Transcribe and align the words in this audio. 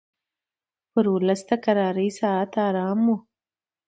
پر 0.91 1.05
اولس 1.13 1.41
د 1.49 1.51
کرارۍ 1.63 2.09
ساعت 2.19 2.51
حرام 2.63 2.99
وو 3.07 3.15